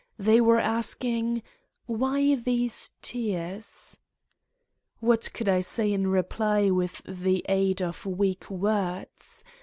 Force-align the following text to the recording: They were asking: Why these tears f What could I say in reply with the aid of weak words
They 0.17 0.41
were 0.41 0.57
asking: 0.57 1.43
Why 1.85 2.33
these 2.33 2.89
tears 3.03 3.91
f 3.93 4.01
What 4.99 5.31
could 5.31 5.47
I 5.47 5.61
say 5.61 5.93
in 5.93 6.07
reply 6.07 6.71
with 6.71 7.03
the 7.05 7.45
aid 7.47 7.83
of 7.83 8.07
weak 8.07 8.49
words 8.49 9.43